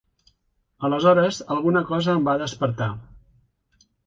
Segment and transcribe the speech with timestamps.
[0.87, 2.89] Aleshores alguna cosa em va despertar.